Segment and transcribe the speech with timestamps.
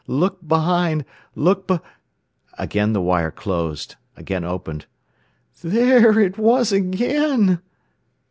[0.07, 1.05] Look behind!
[1.35, 1.79] Look beh'"
[2.57, 4.87] Again the wire closed, again opened.
[5.57, 7.59] "Theeeereit waaawas again!"